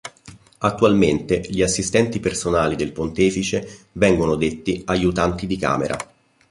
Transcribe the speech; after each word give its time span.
Attualmente 0.57 1.43
gli 1.47 1.61
assistenti 1.61 2.19
personali 2.19 2.75
del 2.75 2.91
Pontefice 2.91 3.85
vengono 3.91 4.33
detti 4.33 4.81
"Aiutanti 4.87 5.45
di 5.45 5.57
Camera". 5.57 5.95